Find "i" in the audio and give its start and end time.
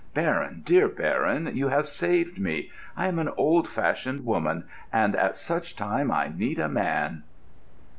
2.97-3.07, 6.09-6.33